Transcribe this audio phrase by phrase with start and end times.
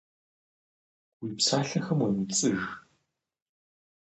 [1.21, 2.61] Уи псалъэхэм уемыпцӏыж.